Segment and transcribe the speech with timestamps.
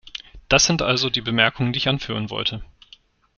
[0.49, 2.65] Das sind also die Bemerkungen, die ich anführen wollte.